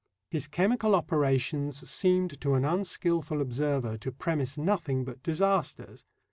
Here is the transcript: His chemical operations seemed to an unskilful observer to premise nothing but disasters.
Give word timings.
His 0.31 0.47
chemical 0.47 0.95
operations 0.95 1.87
seemed 1.87 2.41
to 2.41 2.55
an 2.55 2.65
unskilful 2.65 3.39
observer 3.39 3.99
to 3.99 4.11
premise 4.11 4.57
nothing 4.57 5.05
but 5.05 5.21
disasters. 5.21 6.07